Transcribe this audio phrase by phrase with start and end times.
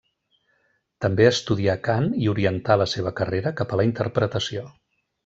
[1.05, 4.65] També estudià cant i orientà la seva carrera cap a la interpretació.